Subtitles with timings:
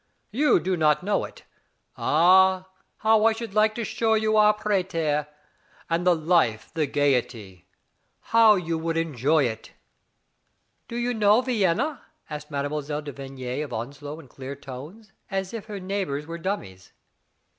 [0.31, 1.43] You do not know it.
[1.95, 2.67] Ah,
[2.97, 5.27] how I should like to show you our Prater.
[5.91, 7.67] And the life, the gayety.
[8.19, 8.79] How you.
[8.79, 9.73] would enjoy it!"
[10.87, 12.01] "Do you know Vienna?"
[12.31, 12.63] asked Mme.
[13.01, 16.93] de Vigny of Onslow in clear tones, as if her neigh bors were dummies.